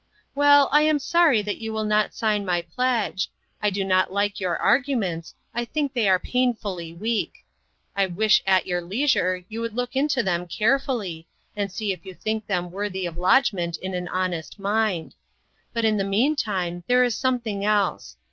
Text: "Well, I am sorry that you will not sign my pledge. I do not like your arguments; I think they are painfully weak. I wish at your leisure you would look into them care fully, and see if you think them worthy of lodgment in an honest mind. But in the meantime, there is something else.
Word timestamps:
"Well, 0.33 0.67
I 0.71 0.81
am 0.81 0.97
sorry 0.97 1.43
that 1.43 1.59
you 1.59 1.71
will 1.71 1.83
not 1.85 2.15
sign 2.15 2.43
my 2.43 2.63
pledge. 2.63 3.29
I 3.61 3.69
do 3.69 3.83
not 3.83 4.11
like 4.11 4.39
your 4.39 4.57
arguments; 4.57 5.35
I 5.53 5.63
think 5.63 5.93
they 5.93 6.09
are 6.09 6.17
painfully 6.17 6.91
weak. 6.91 7.45
I 7.95 8.07
wish 8.07 8.41
at 8.47 8.65
your 8.65 8.81
leisure 8.81 9.45
you 9.47 9.61
would 9.61 9.75
look 9.75 9.95
into 9.95 10.23
them 10.23 10.47
care 10.47 10.79
fully, 10.79 11.27
and 11.55 11.71
see 11.71 11.91
if 11.93 12.03
you 12.03 12.15
think 12.15 12.47
them 12.47 12.71
worthy 12.71 13.05
of 13.05 13.15
lodgment 13.15 13.77
in 13.77 13.93
an 13.93 14.07
honest 14.07 14.57
mind. 14.57 15.13
But 15.71 15.85
in 15.85 15.97
the 15.97 16.03
meantime, 16.03 16.83
there 16.87 17.03
is 17.03 17.15
something 17.15 17.63
else. 17.63 18.17